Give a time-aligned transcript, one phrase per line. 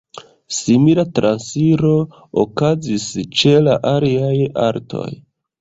[0.59, 1.93] Simila transiro
[2.45, 3.05] okazis
[3.43, 4.35] ĉe la aliaj
[4.71, 5.09] artoj.